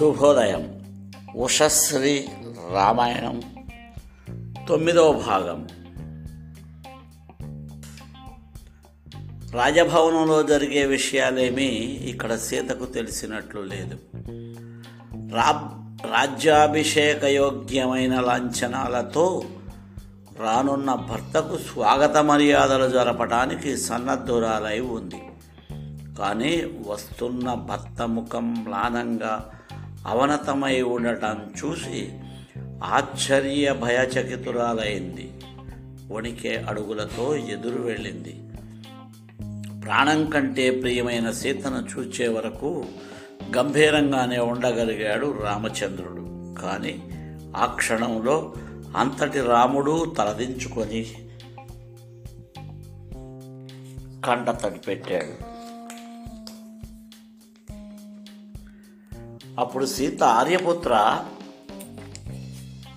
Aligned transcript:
శుభోదయం. 0.00 0.80
ఉషశ్రీ 1.36 2.26
రామాయణం 2.72 3.42
తొమ్మిదవ 4.68 5.12
భాగం. 5.12 5.68
రాజభవనంలో 9.52 10.42
జరిగే 10.42 10.86
విషయాలేమీ 10.86 11.66
ఇక్కడ 11.84 12.36
సీతకు 12.36 12.84
తెలిసినట్లు 12.84 13.60
లేదు. 13.60 13.98
రా 15.34 15.70
రాజ్యాభిషేక 16.12 17.24
యోగ్యమైన 17.24 18.20
లాంఛనాలతో 18.20 19.44
రానున్న 20.40 20.94
భర్తకు 20.94 21.58
స్వాగత 21.58 22.16
మర్యాదలు 22.16 22.90
జరపడానికి 22.90 23.76
సన్నద్ధురాలై 23.76 24.80
ఉంది. 24.80 25.22
కానీ 26.18 26.62
వస్తున్న 26.86 27.54
భర్త 27.54 28.02
ముఖం 28.02 28.54
మ్లానంగా 28.54 29.50
అవనతమై 30.06 30.82
ఉండటం 30.82 31.50
చూసి 31.64 32.18
ఆశ్చర్య 32.84 33.72
భయచకితురాలైంది. 33.72 35.32
వణికే 36.12 36.56
అడుగులతో 36.56 37.36
ఎదురు 37.36 37.82
వెళ్ళింది. 37.82 38.40
ప్రాణం 39.80 40.30
కంటే 40.30 40.70
ప్రియమైన 40.70 41.30
సీతను 41.30 41.98
చూచే 41.98 42.28
వరకు 42.28 42.84
గంభీరంగానే 43.56 44.38
ఉండగలిగాడు 44.38 45.38
రామచంద్రుడు. 45.42 46.20
కానీ 46.62 47.02
ఆ 47.56 47.66
క్షణంలో 47.66 48.54
అంతటి 48.96 49.40
రాముడు 49.40 50.14
తలదించుకొని 50.18 51.02
కంట 54.26 54.50
తడిపెట్టాడు. 54.50 55.59
అప్పుడు 59.60 59.86
సీత 59.86 60.22
ఆర్యపుత్ర 60.22 61.24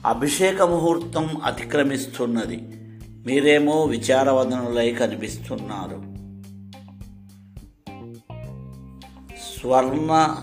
అభిషేక 0.05 0.61
ముహూర్తం 0.61 1.41
అతిక్రమిస్తున్నది. 1.43 2.67
మీరేమో 3.25 3.85
విచారవదనులై 3.85 4.91
కనిపిస్తున్నారు. 4.91 6.13
స్వర్ణ 9.59 10.35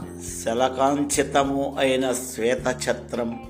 శలకాంచితము 0.45 1.77
అయిన 1.79 2.13
శ్వేతఛత్రం 2.13 3.43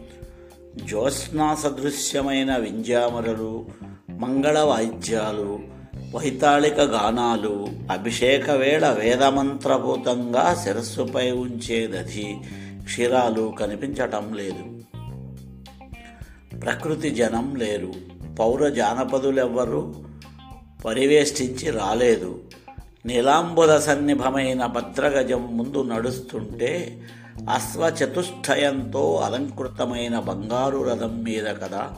జ్యోత్స్నా 0.85 1.55
సదృశ్యమైన 1.55 2.57
వింజామరలు 2.57 3.67
మంగళ 4.11 4.59
వాయిద్యాలు 4.59 5.80
వైతాళిక 6.15 6.81
గానాలు 6.81 7.69
అభిషేక 7.91 8.51
వేళ 8.51 8.91
వేదమంత్రభూతంగా 8.91 10.55
శిరస్సుపై 10.65 11.31
ఉంచేదధి 11.31 12.37
క్షీరాలు 12.85 13.55
కనిపించటం 13.61 14.35
లేదు. 14.35 14.83
ప్రకృతి 16.59 17.11
జనం 17.11 17.55
లేరు. 17.55 17.93
పౌర 18.39 18.69
జానపదులెవ్వరూ 18.69 19.95
పరివేష్టించి 20.85 21.71
రాలేదు. 21.71 22.41
నీలాంబుల 23.07 23.79
సన్నిభమైన 23.79 24.67
భద్రగజం 24.67 25.57
ముందు 25.57 25.83
నడుస్తుంటే 25.83 27.01
అశ్వచతుష్టయంతో 27.51 29.17
అలంకృతమైన 29.17 30.19
బంగారు 30.19 30.79
రథం 30.79 31.23
మీద 31.23 31.45
కదా 31.45 31.91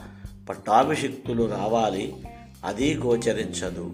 పట్టాభిషిక్తులు 0.49 1.43
రావాలి. 1.43 2.15
అది 2.63 2.95
గోచరించదు. 2.95 3.93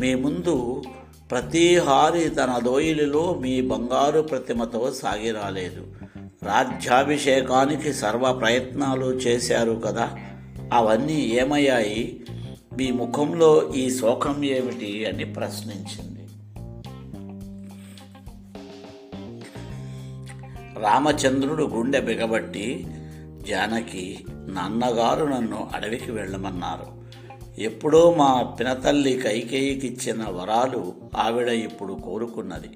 మీ 0.00 0.14
ముందు 0.14 0.82
ప్రతిహారి 1.30 2.28
తన 2.28 2.60
దోయిలిలో 2.64 3.38
మీ 3.40 3.60
బంగారు 3.60 4.20
ప్రతిమతో 4.20 4.92
సాగి 4.92 5.30
రాలేదు. 5.30 5.86
రాజ్యాభిషేకానికి 6.42 7.92
సర్వ 7.92 8.32
ప్రయత్నాలు 8.32 9.06
చేశారు 9.06 9.82
కదా. 9.84 10.18
అవన్నీ 10.72 11.20
ఏమయ్యాయి? 11.20 12.24
మీ 12.76 12.90
ముఖంలో 12.90 13.72
ఈ 13.74 13.90
శోకం 13.90 14.44
ఏమిటి 14.44 15.06
అని 15.06 15.24
ప్రశ్నించింది. 15.24 16.18
రామచంద్రుడు 20.80 21.64
గుండె 21.64 22.00
బిగబట్టి 22.00 22.86
జానకి 23.48 24.18
నాన్నగారు 24.30 25.24
నన్ను 25.24 25.70
అడవికి 25.74 26.10
వెళ్ళమన్నారు. 26.10 26.97
ఎప్పుడో 27.58 28.14
మా 28.14 28.42
పినతల్లి 28.60 29.20
కైకేయికిచ్చిన 29.24 30.24
వరాలు 30.28 30.94
ఆవిడ 31.16 31.48
ఇప్పుడు 31.48 31.94
కోరుకున్నది. 32.04 32.70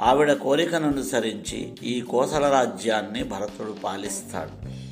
ఆవిడ 0.00 0.32
కోరికను 0.32 0.88
అనుసరించి 0.88 1.72
ఈ 1.82 2.00
కోసల 2.00 2.50
రాజ్యాన్ని 2.52 3.24
భరతుడు 3.24 3.74
పాలిస్తాడు. 3.84 4.82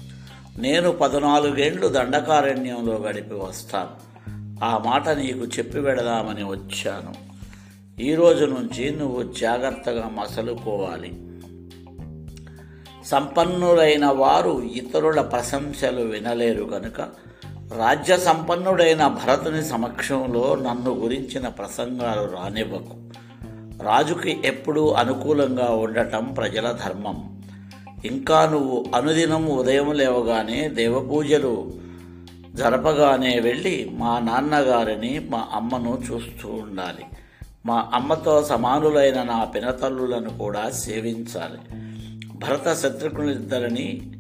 నేను 0.61 0.93
పద్నాలుగేండ్లు 0.93 1.89
దండకారణ్యంలో 1.89 2.95
గడిపి 2.95 3.35
వస్తాను. 3.35 4.11
ఆ 4.65 4.79
మాట 4.79 5.09
నీకు 5.09 5.39
చెప్పి 5.39 5.79
వెడదామని 5.79 6.45
వచ్చాను. 6.45 7.31
ఈరోజు 8.01 8.45
నుంచి 8.45 8.97
నువ్వు 8.97 9.33
జాగ్రత్తగా 9.33 10.09
మసలుకోవాలి. 10.09 11.13
సంపన్నులైన 13.05 14.07
వారు 14.07 14.63
ఇతరుల 14.63 15.21
ప్రశంసలు 15.21 16.01
వినలేరు 16.01 16.65
కనుక 16.65 17.31
రాజ్య 17.77 18.17
సంపన్నుడైన 18.17 19.07
భరతుని 19.07 19.65
సమక్షంలో 19.65 20.55
నన్ను 20.55 20.95
గురించిన 20.95 21.49
ప్రసంగాలు 21.49 22.37
రానివ్వకు. 22.37 22.97
రాజుకి 23.85 24.41
ఎప్పుడూ 24.45 24.91
అనుకూలంగా 24.91 25.65
ఉండటం 25.65 26.25
ప్రజల 26.25 26.79
ధర్మం. 26.85 27.43
ఇంకా 28.05 28.47
నువ్వు 28.47 28.85
అనుదినం 28.95 29.47
ఉదయం 29.47 29.93
లేవగానే 29.93 30.69
దేవపూజలు 30.69 31.73
జరపగానే 32.55 33.41
వెళ్ళి 33.41 33.91
మా 33.93 34.19
నాన్నగారిని 34.19 35.27
మా 35.31 35.47
అమ్మను 35.55 36.03
చూస్తూ 36.13 36.49
ఉండాలి. 36.49 37.05
మా 37.67 37.91
అమ్మతో 37.95 38.43
సమానులైన 38.43 39.23
నా 39.23 39.45
పినతల్లులను 39.45 40.39
కూడా 40.39 40.71
సేవించాలి. 40.71 41.59
భరత 42.35 42.75
శత్రుఘ్నులిద్దరిని 42.75 44.13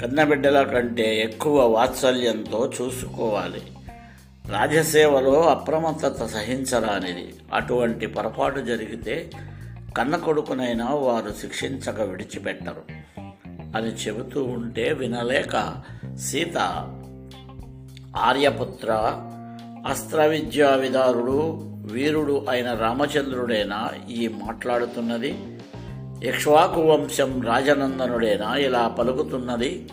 కన్నబిడ్డల 0.00 0.62
కంటే 0.62 1.16
ఎక్కువ 1.16 1.66
వాత్సల్యంతో 1.66 2.72
చూసుకోవాలి. 2.82 3.62
రాజసేవలో 4.48 5.42
అప్రమత్తత 5.42 6.26
సహించరానిది. 6.26 7.34
అటువంటి 7.54 8.06
పొరపాటు 8.06 8.60
జరిగితే 8.60 9.30
కన్న 9.96 10.16
కొడుకునైనా 10.16 10.88
వారు 10.88 11.34
శిక్షించక 11.40 12.00
విడిచిపెట్టరు. 12.00 12.82
అని 13.76 13.88
చెబుతూ 13.88 14.44
ఉంటే 14.44 14.92
వినలేక 14.92 15.82
సీత 16.20 16.58
ఆర్యపుత్ర 18.16 18.92
అస్త్ర 19.86 20.26
విద్యా 20.26 20.70
విదారుడు 20.70 21.60
వీరుడు 21.92 22.46
అయిన 22.50 22.74
రామచంద్రుడేనా 22.74 23.90
ఈ 24.10 24.28
మాట్లాడుతున్నది. 24.28 25.58
ఇక్ష్వాకు 26.22 26.80
వంశం 26.80 27.42
రాజనందనుడేనా 27.42 28.56
ఇలా 28.56 28.88
పలుకుతున్నది. 28.88 29.90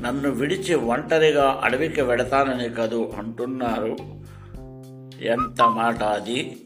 నన్ను 0.00 0.30
విడిచి 0.30 0.74
ఒంటరిగా 0.74 1.60
అడవికి 1.64 2.02
వెడతానని 2.02 2.68
కదూ 2.68 3.10
అంటున్నారు. 3.18 3.96
ఎంత 5.22 5.62
మాట 5.62 6.02
అది? 6.02 6.56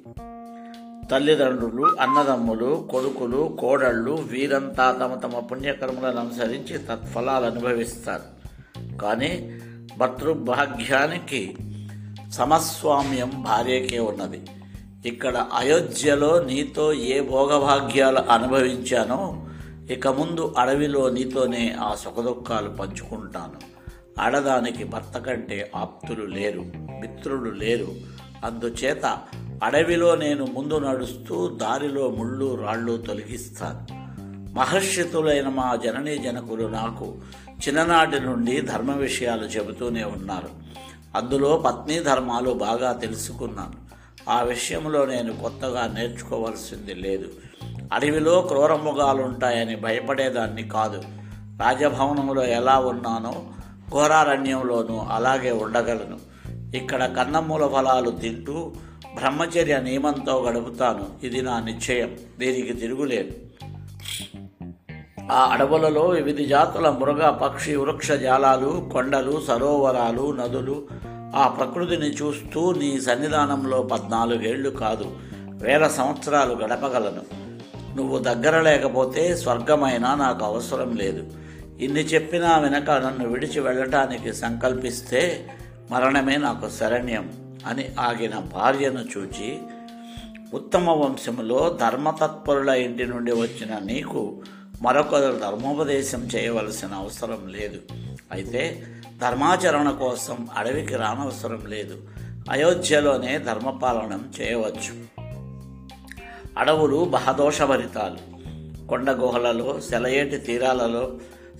తల్లిదండ్రులు 1.12 1.96
అన్నదమ్ములు 2.00 2.88
కొడుకులు 2.90 3.56
కోడళ్ళు 3.60 4.10
వీరంతా 4.10 4.92
తమ 4.92 5.14
తమ 5.14 5.38
పుణ్యకర్మలను 5.38 6.20
అనుసరించి 6.20 6.78
తత్ఫలాలు 6.78 7.46
అనుభవిస్తారు 7.46 8.38
కానీ 8.98 9.60
భర్తృభాగ్యానికి 9.98 11.56
సమస్వామ్యం 12.32 13.32
భార్యకే 13.42 13.98
ఉన్నది. 13.98 14.40
ఇక్కడ 15.06 15.46
అయోధ్యలో 15.54 16.44
నీతో 16.44 16.92
ఏ 16.92 17.20
భోగభాగ్యాలు 17.20 18.18
అనుభవించానో 18.18 19.46
ఇక 19.90 20.08
ముందు 20.08 20.54
అడవిలో 20.58 21.10
నీతోనే 21.10 21.76
ఆ 21.80 21.94
సుఖదుఖాలు 21.94 22.68
పంచుకుంటాను. 22.68 23.78
ఆడదానికి 24.20 24.84
భర్త 24.84 25.18
కంటే 25.18 25.70
ఆప్తులు 25.76 26.26
లేరు 26.26 26.60
మిత్రులు 26.76 27.50
లేరు. 27.50 27.88
అందుచేత 28.44 29.18
అడవిలో 29.64 30.16
నేను 30.16 30.46
ముందు 30.46 30.78
నడుస్తూ 30.78 31.48
దారిలో 31.48 32.10
ముళ్ళు 32.10 32.54
రాళ్ళు 32.54 32.96
తొలగిస్తాను. 32.96 33.86
మహర్షితులైన 34.54 35.48
మా 35.48 35.78
జననీ 35.84 36.18
జనకులు 36.18 36.68
నాకు 36.68 37.16
చిన్ననాటి 37.68 38.20
నుండి 38.20 38.60
ధర్మ 38.60 38.92
విషయాలు 38.92 39.44
చెబుతూనే 39.44 40.04
ఉన్నారు. 40.04 40.48
అందులో 41.16 41.56
పత్ని 41.56 42.00
ధర్మాలు 42.00 42.50
బాగా 42.50 42.92
తెలుసుకున్నాను. 42.92 43.87
ఆ 44.28 44.42
విషయంలో 44.42 45.06
నేను 45.06 45.36
కొత్తగా 45.36 45.86
నేర్చుకోవాల్సింది 45.86 46.94
లేదు. 46.94 47.28
అడవిలో 47.92 48.40
క్రూరముగాలుంటాయని 48.40 49.76
భయపడేదాన్ని 49.76 50.68
కాదు. 50.68 51.02
రాజభవనంలో 51.62 52.44
ఎలా 52.44 52.78
ఉన్నానో 52.78 53.34
ఘోరారణ్యంలోనూ 53.90 54.98
అలాగే 55.10 55.50
ఉండగలను. 55.50 56.18
ఇక్కడ 56.76 57.04
కన్నమూల 57.04 57.66
ఫలాలు 57.66 58.10
తింటూ 58.10 58.72
బ్రహ్మచర్య 59.14 59.80
నియమంతో 59.80 60.42
గడుపుతాను. 60.42 61.26
ఇది 61.26 61.42
నా 61.42 61.60
నిశ్చయం. 61.60 62.18
దీనికి 62.38 62.72
తిరుగులేదు 62.72 63.32
ఆ 65.32 65.44
అడవులలో 65.52 66.02
వివిధ 66.02 66.48
జాతుల 66.48 66.90
మృగ 66.90 67.30
పక్షి 67.30 67.76
వృక్ష 67.76 68.12
జాలాలు 68.12 68.90
కొండలు 68.92 69.40
సరోవరాలు 69.48 70.32
నదులు 70.32 70.88
ఆ 71.36 71.48
ప్రకృతిని 71.48 72.06
చూస్తూ 72.06 72.72
నీ 72.72 73.00
సన్నిధానంలో 73.00 73.82
పద్నాలుగేళ్ళు 73.82 74.70
కాదు 74.70 75.18
వేల 75.48 75.88
సంవత్సరాలు 75.88 76.54
గడపగలను. 76.54 77.38
నువ్వు 77.96 78.18
దగ్గర 78.18 78.60
లేకపోతే 78.60 79.36
స్వర్గమైనా 79.36 80.14
నాకు 80.14 80.44
అవసరం 80.44 80.96
లేదు. 80.96 81.32
ఇన్ని 81.80 82.00
చెప్పినా 82.00 82.58
వెనక 82.58 82.90
నన్ను 82.90 83.28
విడిచి 83.28 83.60
వెళ్ళటానికి 83.60 84.32
సంకల్పిస్తే 84.32 85.46
మరణమే 85.90 86.36
నాకు 86.36 86.68
శరణ్యం 86.68 87.32
అని 87.66 87.88
ఆగిన 88.00 88.38
భార్యను 88.38 89.00
చూచి 89.00 89.58
ఉత్తమ 90.54 90.90
వంశములో 90.90 91.78
ధర్మతత్పరుల 91.80 92.68
ఇంటి 92.68 93.06
నుండి 93.06 93.32
వచ్చిన 93.32 93.78
నీకు 93.78 94.42
మరొకరు 94.82 95.38
ధర్మోపదేశం 95.38 96.20
చేయవలసిన 96.20 96.88
అవసరం 96.92 97.46
లేదు. 97.46 97.78
అయితే 98.32 98.82
ధర్మాచరణ 99.20 99.90
కోసం 99.90 100.48
అడవికి 100.56 100.96
రానవసరం 100.96 101.62
లేదు. 101.66 101.96
అయోధ్యలోనే 102.50 103.38
ధర్మపాలనం 103.38 104.32
చేయవచ్చు. 104.40 105.22
అడవులు 106.58 107.04
బహదోషభరితాలు. 107.04 108.38
కొండ 108.86 109.10
గుహలలో 109.10 109.80
సెలయేటి 109.80 110.36
తీరాలలో 110.38 111.12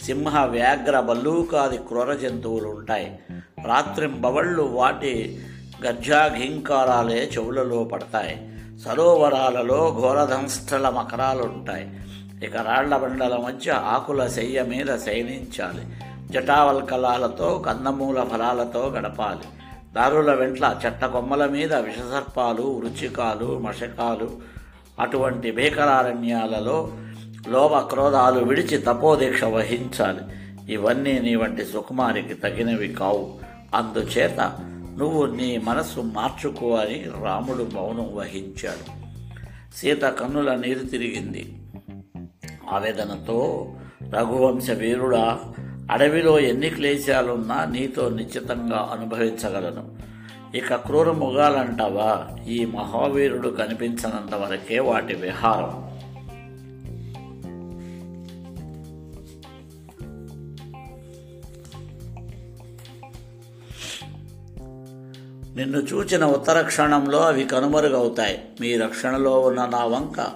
సింహ 0.02 0.44
వ్యాఘ్ర 0.44 1.00
బల్లూకాది 1.00 1.76
క్రూర 1.76 2.14
జంతువులు 2.14 2.68
ఉంటాయి 2.68 3.18
రాత్రింబవళ్ళు 3.66 4.62
వాటి 4.62 5.42
గర్జాఘీంకారాలే 5.86 7.30
చెవులలో 7.38 7.84
పడతాయి. 7.84 8.48
సరోవరాలలో 8.78 9.96
ఘోరధంస్థల 10.00 10.88
మకరాలుంటాయి. 10.88 12.00
ఇక 12.46 12.56
రాళ్ళ 12.56 12.96
బండల 12.96 13.36
మధ్య 13.36 13.70
ఆకుల 13.70 14.26
శయ్య 14.26 14.62
మీద 14.62 14.98
శయనించాలి. 14.98 15.86
జటావల్కలాలతో 16.30 17.64
కందమూల 17.66 18.22
ఫలాలతో 18.22 18.88
గడపాలి. 18.88 19.48
దారుల 19.94 20.34
వెంట్ల 20.34 20.80
చెట్ట 20.86 21.04
కొమ్మల 21.04 21.46
మీద 21.46 21.74
విషసర్పాలు 21.74 22.62
వృచ్చికాలు 22.62 23.58
మషకాలు 23.58 24.30
అటువంటి 25.00 25.50
భీకరారణ్యాలలో 25.50 26.92
లోభ 27.48 27.74
క్రోధాలు 27.74 28.44
విడిచి 28.44 28.78
తపోదీక్ష 28.78 29.44
వహించాలి. 29.44 30.20
ఇవన్నీ 30.72 31.18
నీ 31.18 31.34
వంటి 31.34 31.64
సుకుమారికి 31.64 32.34
తగినవి 32.34 32.88
కావు. 32.88 33.38
అందుచేత 33.74 34.40
నువ్వు 34.98 35.26
నీ 35.26 35.58
మనస్సు 35.64 36.00
మార్చుకో 36.00 36.76
అని 36.76 37.06
రాముడు 37.22 37.68
మౌనం 37.72 38.16
వహించాడు. 38.16 38.98
సీత 39.76 40.02
కన్నుల 40.02 40.54
నీరు 40.54 40.78
తిరిగింది. 40.78 41.58
ఆవేదనతో 42.72 43.68
రఘువంశ 44.10 44.70
వీరుడా 44.70 45.38
అడవిలో 45.90 46.40
ఎన్ని 46.40 46.70
క్లేశాలున్నా 46.70 47.64
నీతో 47.64 48.08
నిశ్చితంగా 48.08 48.88
అనుభవించగలను. 48.92 50.08
ఇక 50.56 50.74
క్రూర 50.74 51.10
ముగాలంటావా? 51.10 52.28
ఈ 52.48 52.64
మహావీరుడు 52.64 53.48
కనిపించనంత 53.48 54.34
వరకే 54.34 54.78
వాటి 54.78 55.14
విహారం. 55.14 55.88
నిన్ను 65.56 65.78
చూచిన 65.78 66.24
ఉత్తర 66.24 66.62
క్షణంలో 66.62 67.20
అవి 67.20 67.44
కనుమరుగవుతాయి. 67.44 68.44
మీ 68.60 68.76
రక్షణలో 68.76 69.40
ఉన్న 69.40 69.66
నా 69.66 69.84
వంక 69.84 70.26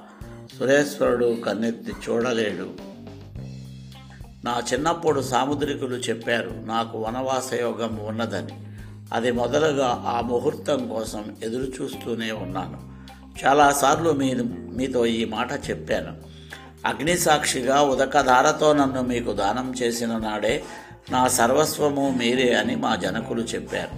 సురేశ్వరుడు 0.59 1.37
కన్నెత్తి 1.47 1.93
చూడలేడు. 2.09 2.92
నా 4.45 4.63
చిన్నప్పుడు 4.73 5.21
సాముద్రికులు 5.21 5.97
చెప్పారు 5.97 6.55
నాకు 6.65 6.99
వనవాస 6.99 7.55
యోగం 7.55 8.01
ఉన్నదని. 8.03 8.53
అది 9.13 9.33
మొదలుగా 9.33 10.05
ఆ 10.07 10.21
ముహూర్తం 10.21 10.89
కోసం 10.89 11.37
ఎదురు 11.43 11.63
చూస్తూనే 11.63 12.33
ఉన్నాను 12.33 12.79
చాలాసార్లు 13.45 14.13
మీ 14.13 14.35
మీతో 14.77 15.07
ఈ 15.07 15.25
మాట 15.25 15.53
చెప్పాను. 15.71 16.17
అగ్నిసాక్షిగా 16.87 17.83
ఉదకధారతో 17.83 18.73
నన్ను 18.73 19.03
మీకు 19.03 19.33
దానం 19.33 19.75
చేసిన 19.83 20.17
నాడే 20.17 20.65
నా 21.11 21.29
సర్వస్వము 21.29 22.15
మీరే 22.19 22.55
అని 22.55 22.77
మా 22.77 22.97
జనకులు 22.97 23.43
చెప్పారు. 23.43 23.91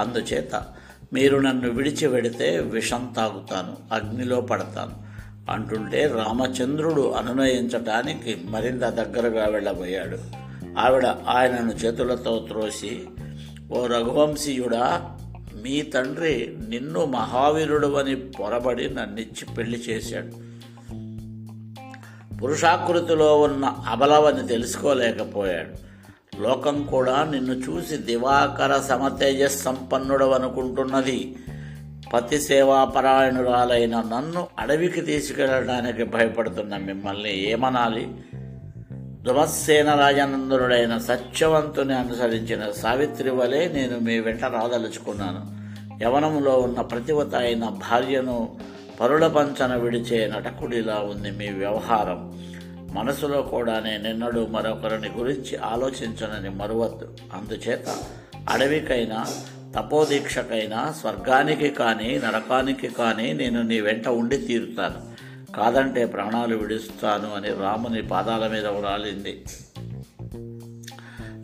అందుచేత 0.00 0.64
మీరు 1.12 1.38
నన్ను 1.38 1.70
విడిచి 1.70 2.06
వెడితే 2.06 2.58
విషం 2.58 3.14
తాగుతాను 3.16 3.76
అగ్నిలో 3.92 4.40
పడతాను. 4.40 5.05
అంటుంటే 5.50 6.06
రామచంద్రుడు 6.06 7.10
అనునయించటానికి 7.10 8.38
మరింత 8.44 8.80
దగ్గరగా 8.80 9.46
వెళ్ళబోయాడు. 9.46 10.18
ఆవిడ 10.78 11.06
ఆయనను 11.06 11.72
చేతులతో 11.72 12.44
త్రోసి 12.48 13.02
ఓ 13.72 13.86
రఘువంశీయుడా 13.86 15.10
మీ 15.62 15.82
తండ్రి 15.82 16.56
నిన్ను 16.68 17.04
మహావీరుడు 17.04 17.86
అని 17.86 18.16
పొరబడి 18.16 18.94
నన్నిచ్చి 18.94 19.54
పెళ్ళి 19.54 19.78
చేశాడు. 19.78 20.46
పురుషాకృతిలో 22.36 23.40
ఉన్న 23.40 23.64
అబలవని 23.64 24.46
తెలుసుకోలేకపోయాడు. 24.46 25.86
లోకం 26.42 26.82
కూడా 26.82 27.24
నిన్ను 27.24 27.52
చూసి 27.52 27.96
దివాకర 27.96 28.80
సమతేజ 28.80 29.44
సంపన్నుడవనుకుంటున్నది 29.44 31.36
పతి 32.12 32.40
సేవాపరాయణురాలైన 32.40 33.96
నన్ను 33.96 34.46
అడవికి 34.58 35.00
తీసుకెళ్ళడానికి 35.00 36.04
భయపడుతున్న 36.04 36.76
మిమ్మల్ని 36.76 37.50
ఏమనాలి? 37.50 38.08
దుమస్సేన 39.22 39.94
రాజానందనుడైన 39.94 40.98
సత్యవంతుని 40.98 41.94
అనుసరించిన 41.94 42.70
సావిత్రి 42.70 43.30
వలె 43.30 43.68
నేను 43.68 43.98
మీ 43.98 44.18
వెంట 44.18 44.44
రాదలుచుకున్నాను. 44.44 45.56
యవనంలో 46.04 46.58
ఉన్న 46.58 46.80
ప్రతివత 46.80 47.34
అయిన 47.34 47.64
భార్యను 47.64 48.56
పరుల 49.00 49.26
పంచన 49.26 49.74
విడిచే 49.74 50.26
నటకుడిలా 50.26 50.94
ఉంది 50.94 51.30
మీ 51.30 51.48
వ్యవహారం. 51.50 52.42
మనసులో 52.92 53.42
కూడా 53.42 53.80
నేనెన్నడూ 53.80 54.46
మరొకరిని 54.46 55.08
గురించి 55.18 55.56
ఆలోచించనని 55.56 56.50
మరువద్దు. 56.50 57.16
అందుచేత 57.34 57.96
అడవికైనా 58.48 59.26
తపోదీక్షకైనా 59.76 60.94
స్వర్గానికి 61.00 61.70
కానీ 61.70 62.20
నరకానికి 62.24 62.88
కానీ 62.88 63.32
నేను 63.32 63.62
నీ 63.62 63.80
వెంట 63.80 64.08
ఉండి 64.08 64.36
తీరుతాను. 64.36 65.16
కాదంటే 65.52 66.06
ప్రాణాలు 66.06 66.56
విడుస్తాను 66.56 67.34
అని 67.34 67.48
రాముని 67.48 68.02
పాదాల 68.02 68.48
మీద 68.48 68.66
ఉరాలింది 68.66 69.44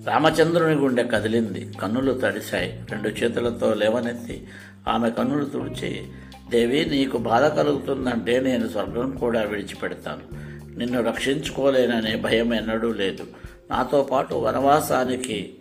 రామచంద్రుని 0.07 0.75
గుండె 0.75 1.03
కదిలింది. 1.03 1.73
కన్నులు 1.83 2.13
తడిశాయి. 2.13 2.85
రెండు 2.91 3.09
చేతులతో 3.09 3.75
లేవనెత్తి 3.75 4.47
ఆమె 4.89 5.11
కన్నులు 5.11 5.45
తుడిచి 5.45 6.07
దేవి 6.51 6.85
నీకు 6.85 7.19
బాధ 7.19 7.45
కలుగుతుందంటే 7.45 8.41
నేను 8.41 8.69
స్వర్గం 8.69 9.17
కూడా 9.17 9.43
విడిచిపెడతాను. 9.43 10.53
నిన్ను 10.79 11.03
రక్షించుకోలేననే 11.03 12.17
భయం 12.17 12.55
ఎన్నడూ 12.55 12.93
లేదు. 12.93 13.27
నాతో 13.71 14.03
పాటు 14.03 14.35
వనవాసానికి 14.35 15.55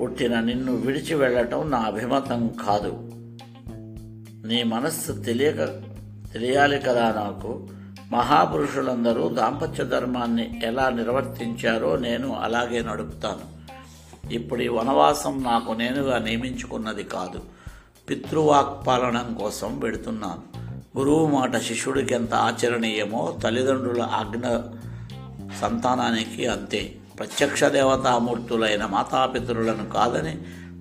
పుట్టిన 0.00 0.40
నిన్ను 0.40 0.76
విడిచి 0.76 1.14
వెళ్ళటం 1.14 1.70
నా 1.70 1.78
అభిమతం 1.78 2.48
కాదు. 2.48 3.10
నీ 4.46 4.62
మనస్సు 4.62 5.12
తెలియక 5.12 5.64
తెలియాలి 6.32 6.78
కదా 6.78 7.12
నాకు. 7.12 7.66
మహాపురుషులందరూ 8.10 9.28
దాంపత్య 9.28 9.84
ధర్మాన్ని 9.84 10.60
ఎలా 10.64 10.90
నిర్వర్తించారో 10.90 11.96
నేను 11.96 12.36
అలాగే 12.36 12.82
నడుపుతాను. 12.82 13.58
ఇప్పుడు 14.32 14.62
ఈ 14.62 14.68
వనవాసం 14.68 15.42
నాకు 15.42 15.72
నేనుగా 15.72 16.18
నియమించుకున్నది 16.18 17.04
కాదు. 17.04 17.42
పితృవాక్ 18.10 18.86
పాలనం 18.86 19.34
కోసం 19.34 19.78
పెడుతున్నాను 19.78 20.58
గురువు 20.98 21.26
మాట 21.26 21.56
శిష్యుడికి 21.56 22.14
ఎంత 22.14 22.34
ఆచరణీయమో 22.34 23.38
తల్లిదండ్రుల 23.42 24.02
ఆజ్ఞ 24.02 24.46
సంతానానికి 25.60 26.46
అంతే. 26.46 26.97
ప్రత్యక్ష 27.18 27.64
దేవతామూర్తులైన 27.64 28.86
మాతాపితరులను 28.86 29.90
కాదని 29.90 30.38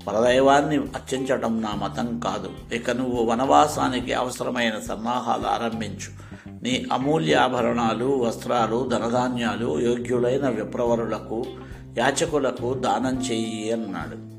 పరదైవాన్ని 0.08 0.78
అర్చించటం 0.78 1.62
నా 1.62 1.76
మతం 1.76 2.20
కాదు. 2.20 2.76
ఇక 2.76 2.90
నువ్వు 2.92 3.24
వనవాసానికి 3.24 4.14
అవసరమైన 4.14 4.80
సన్నాహాలు 4.80 5.48
ఆరంభించు. 5.48 6.28
నీ 6.64 6.86
అమూల్యాభరణాలు 6.92 8.06
వస్త్రాలు 8.06 8.90
ధనధాన్యాలు 8.90 9.80
యోగ్యులైన 9.80 10.50
విప్రవరులకు 10.50 11.46
యాచకులకు 11.98 12.74
దానం 12.74 13.18
చెయ్యి 13.18 13.72
అన్నాడు. 13.72 14.38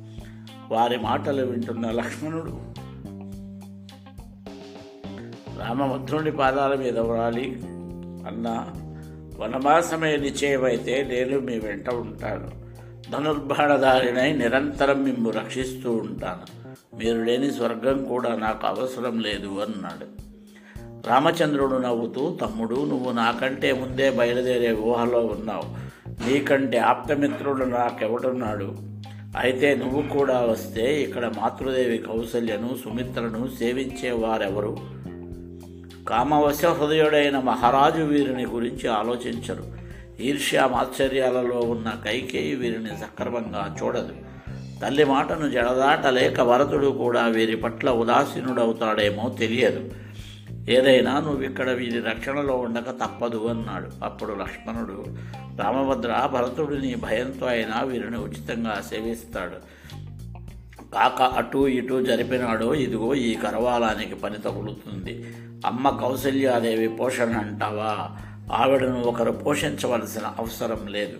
వారి 0.74 0.98
మాటలు 0.98 1.46
వింటున్న 1.46 1.90
లక్ష్మణుడు 1.90 2.58
రామభద్రుని 5.60 6.32
పాదాల 6.32 6.74
మీద 6.74 6.98
వ్రాలి 6.98 7.60
అన్నా 8.28 8.66
వనవాసమే 9.38 10.16
నిశ్చయమైతే 10.16 11.06
నేను 11.10 11.40
మీ 11.40 11.58
వెంట 11.58 11.90
ఉంటాను. 11.90 12.68
ధనుర్బాణధారినై 13.12 14.32
నిరంతరం 14.32 15.02
మిమ్ము 15.04 15.30
రక్షిస్తూ 15.30 15.92
ఉంటాను. 15.92 16.58
మీరు 16.96 17.22
లేని 17.22 17.52
స్వర్గం 17.52 18.04
కూడా 18.04 18.36
నాకు 18.36 18.66
అవసరం 18.66 19.20
లేదు 19.20 19.46
అన్నాడు. 19.46 20.28
రామచంద్రుడు 21.08 21.76
నవ్వుతూ 21.76 22.38
తమ్ముడు 22.40 22.74
నువ్వు 22.74 23.12
నాకంటే 23.12 23.72
ముందే 23.72 24.10
బయలుదేరే 24.10 24.72
ఊహలో 24.72 25.26
ఉన్నావు. 25.26 25.88
నీకంటే 26.28 26.78
ఆప్తమిత్రుడు 26.78 27.64
నాకెవడున్నాడు? 27.64 28.76
అయితే 29.38 29.74
నువ్వు 29.74 30.02
కూడా 30.02 30.40
వస్తే 30.40 31.02
ఇక్కడ 31.02 31.26
మాతృదేవి 31.26 31.98
కౌశల్యను 31.98 32.76
సుమిత్రను 32.84 33.48
సేవించే 33.58 34.10
వారెవరు? 34.10 34.97
కామవశ 36.08 36.64
హృదయుడైన 36.64 37.38
మహారాజు 37.38 38.02
వీరిని 38.02 38.46
గురించి 38.46 38.88
ఆలోచించరు. 38.88 39.64
ఈర్ష్యా 40.20 40.66
మాత్సర్యాలలో 40.66 41.60
ఉన్న 41.60 41.88
కైకేయి 42.04 42.54
వీరిని 42.54 42.88
సక్రమంగా 42.88 43.76
చూడదు. 43.82 44.14
తల్లి 44.82 45.04
మాటను 45.04 45.50
జడదాటలేక 45.50 46.42
భరతుడు 46.42 46.86
కూడా 46.86 47.26
వీరి 47.26 47.56
పట్ల 47.56 47.90
ఉదాసీనుడవుతాడేమో 47.90 49.28
తెలియదు. 49.28 49.90
ఏదైనా 50.68 51.20
నువ్వు 51.20 51.42
ఇక్కడ 51.42 51.70
వీరి 51.70 52.00
రక్షణలో 52.00 52.54
ఉండక 52.56 52.90
తప్పదు 52.90 53.46
అన్నాడు. 53.46 54.04
అప్పుడు 54.04 54.32
లక్ష్మణుడు 54.34 55.04
రామభద్ర 55.62 56.30
భరతుడిని 56.34 56.94
భయంతో 56.94 57.46
అయినా 57.46 57.82
వీరిని 57.82 58.16
ఉచితంగా 58.16 58.82
సేవిస్తాడు. 58.90 59.58
కాక 60.94 61.22
అటు 61.22 61.68
ఇటు 61.68 62.04
జరిపినాడో 62.04 62.74
ఇదిగో 62.74 63.14
ఈ 63.14 63.34
కరవాలానికి 63.34 64.14
పని 64.14 64.38
తగులుతుంది. 64.38 65.24
అమ్మ 65.66 65.90
కౌసల్యాదేవి 65.90 66.88
పోషణ 66.88 67.36
అంటావా? 67.36 68.10
ఆవిడను 68.56 69.02
ఒకరు 69.02 69.32
పోషించవలసిన 69.32 70.22
అవసరం 70.38 70.86
లేదు. 70.86 71.16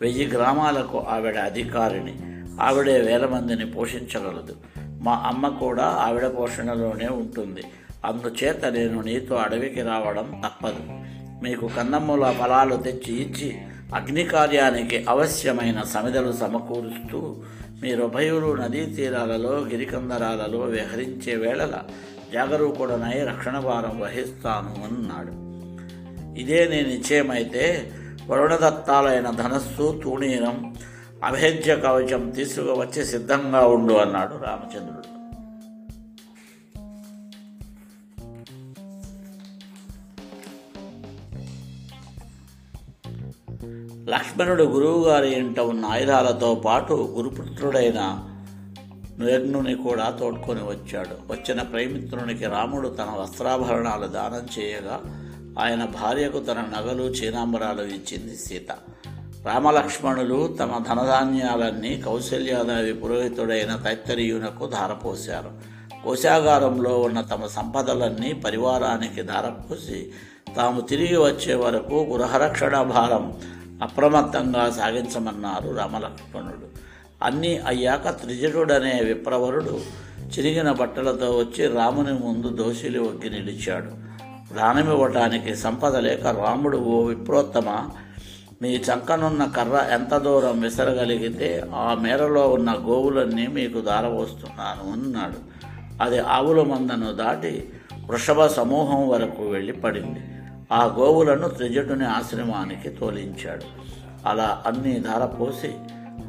వెయ్యి 0.00 0.26
గ్రామాలకు 0.26 0.98
ఆవిడ 0.98 1.36
అధికారిని. 1.36 2.14
ఆవిడే 2.60 3.00
వేల 3.00 3.26
మందిని 3.26 3.70
పోషించగలదు. 3.70 4.56
మా 4.78 5.22
అమ్మ 5.26 5.48
కూడా 5.48 5.84
ఆవిడ 5.84 6.26
పోషణలోనే 6.26 7.08
ఉంటుంది. 7.08 7.62
అందుచేత 8.04 8.64
నేను 8.64 9.02
నీతో 9.02 9.34
అడవికి 9.34 9.82
రావడం 9.82 10.42
తప్పదు. 10.46 10.80
మీకు 11.42 11.70
కందమ్ముల 11.76 12.30
ఫలాలు 12.30 12.76
తెచ్చి 12.76 13.14
ఇచ్చి 13.14 13.58
అగ్ని 13.94 14.24
కార్యానికి 14.24 15.06
అవశ్యమైన 15.08 15.80
సమిదలు 15.80 16.32
సమకూరుస్తూ 16.32 17.36
మీరుభయులు 17.82 18.54
నదీ 18.54 18.86
తీరాలలో 18.86 19.58
గిరికందరాలలో 19.58 20.60
విహరించే 20.60 21.36
వేళల 21.36 21.72
జాగరూకుడనై 22.32 23.24
రక్షణ 23.24 23.58
భారం 23.58 24.00
వహిస్తాను 24.00 24.84
అన్నాడు. 24.84 25.46
ఇదే 26.40 26.68
నీ 26.68 26.82
నిశ్చయమైతే 26.82 27.92
వరుణదత్తాలైన 28.26 29.30
ధనస్సు 29.30 30.00
తూణీరం 30.04 30.74
అభేద్య 31.24 31.76
కవచం 31.76 32.30
తీసుకువచ్చి 32.30 33.06
సిద్ధంగా 33.06 33.66
ఉండు 33.66 33.92
అన్నాడు 33.92 34.30
రామచంద్రుడు. 34.30 35.16
లక్ష్మణుడు 44.10 44.62
గురువుగారి 44.62 45.28
ఇంట 45.28 45.60
ఉన్న 45.60 45.84
ఆయుధాలతో 45.84 46.54
పాటు 46.54 47.14
గురుపుత్రుడైన 47.16 48.25
యజ్ఞుని 49.22 49.74
కూడా 49.74 50.10
తోడ్కొని 50.10 50.60
వచ్చాడు. 50.60 51.32
వచ్చిన 51.32 51.62
ప్రేమిత్రునికి 51.62 52.46
రాముడు 52.46 52.88
తన 52.88 53.06
వస్త్రాభరణాలు 53.20 54.06
దానం 54.06 54.60
చేయగా 54.60 55.00
ఆయన 55.58 55.84
భార్యకు 55.84 56.38
తన 56.38 56.64
నగలు 56.78 57.02
చీనాంబరాలు 57.02 57.82
ఇచ్చింది 57.82 58.36
సీత. 58.36 58.72
రామలక్ష్మణులు 59.46 60.56
తమ 60.60 60.84
ధనధాన్యాలన్నీ 60.88 62.02
కౌశల్యాదేవి 62.02 62.92
పురోహితుడైన 62.92 63.76
తైత్తరీయునకు 63.76 64.66
ధారపోశారు. 64.66 65.50
కోశాగారంలో 66.04 67.00
ఉన్న 67.00 67.20
తమ 67.20 67.46
సంపదలన్నీ 67.46 68.32
పరివారానికి 68.32 69.22
ధారపోసి 69.22 70.12
తాము 70.56 70.80
తిరిగి 70.80 71.16
వచ్చే 71.16 71.54
వరకు 71.54 71.94
గృహరక్షణ 71.94 72.82
భారం 72.82 73.36
అప్రమత్తంగా 73.82 74.70
సాగించమన్నారు 74.70 75.74
రామలక్ష్మణుడు. 75.74 76.95
అన్నీ 77.22 77.56
అయ్యాక 77.56 78.08
త్రిజటుడనే 78.08 79.00
విప్రవరుడు 79.04 79.80
చిరిగిన 80.26 80.72
బట్టలతో 80.72 81.38
వచ్చి 81.38 81.66
రాముని 81.66 82.12
ముందు 82.12 82.48
దోషులు 82.48 83.00
ఒగ్గి 83.00 83.30
నిలిచాడు. 83.30 84.06
దానమివ్వటానికి 84.54 85.56
సంపద 85.56 85.96
లేక 85.96 86.26
రాముడు 86.26 86.78
ఓ 86.78 87.02
విప్రోత్తమ 87.02 87.90
మీ 88.62 88.76
చంకనున్న 88.76 89.44
కర్ర 89.44 89.86
ఎంత 89.92 90.16
దూరం 90.16 90.60
విసరగలిగితే 90.60 91.64
ఆ 91.74 91.94
మేరలో 91.94 92.48
ఉన్న 92.48 92.72
గోవులన్నీ 92.72 93.46
మీకు 93.46 93.80
దారవోస్తున్నాను 93.80 94.92
అన్నాడు. 94.92 95.56
అది 96.02 96.18
ఆవుల 96.18 96.62
మందను 96.62 97.12
దాటి 97.12 97.68
వృషభ 98.06 98.46
సమూహం 98.46 99.08
వరకు 99.08 99.42
వెళ్ళి 99.42 99.72
పడింది 99.72 100.20
ఆ 100.72 100.96
గోవులను 100.98 101.48
త్రిజటుని 101.48 102.06
ఆశ్రమానికి 102.06 102.88
తోలించాడు. 102.88 103.64
అలా 104.28 104.62
అన్ని 104.66 105.00
ధారపోసి 105.00 105.70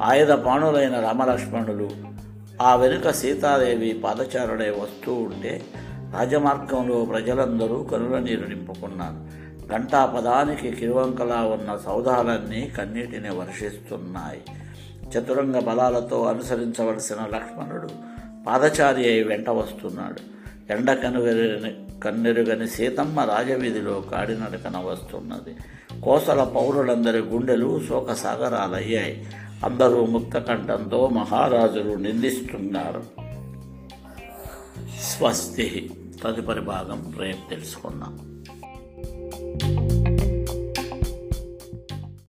ఆయుధ 0.04 0.32
పాణులైన 0.32 1.00
రామలక్ష్మణులు 1.00 1.90
ఆ 2.62 2.76
వెనుక 2.76 3.10
సీతాదేవి 3.10 4.02
పాదచారుడే 4.04 4.70
వస్తూ 4.70 5.14
ఉంటే 5.14 5.62
రాజమార్గంలో 6.14 7.06
ప్రజలందరూ 7.06 7.84
కనుల 7.84 8.20
నీరు 8.20 8.48
నింపుకున్నారు. 8.48 9.38
గంటా 9.74 10.06
పదానికి 10.06 10.72
కిరువంకలా 10.72 11.36
ఉన్న 11.36 11.80
సౌధాలన్నీ 11.86 12.72
కన్నీటిని 12.78 13.30
వర్షిస్తున్నాయి. 13.30 14.42
చతురంగ 15.12 15.60
బలాలతో 15.60 16.24
అనుసరించవలసిన 16.24 17.16
లక్ష్మణుడు 17.16 17.90
పాదచారి 18.48 19.10
అయి 19.10 19.24
వెంట 19.24 19.50
వస్తున్నాడు. 19.50 20.38
ఎండ 20.74 20.94
కనుగని 20.94 22.00
కన్నెరుగని 22.04 22.68
సీతమ్మ 22.68 23.20
రాజవీధిలో 23.20 24.04
కాడినడకన 24.12 24.78
వస్తున్నది. 24.78 25.56
కోసల 26.02 26.44
పౌరులందరి 26.44 27.18
గుండెలు 27.18 27.82
శోకసాగరాలయ్యాయి. 27.88 29.26
అందరూ 29.66 30.06
ముక్తకంఠంతో 30.06 31.10
మహారాజులు 31.10 31.96
నిందిస్తున్నారు. 31.96 33.04
స్వస్తి 35.02 35.92
తదుపరి 36.24 36.62
భాగం 36.62 37.14
రేపు 37.20 37.50
తెలుసుకుందాం. 37.50 38.27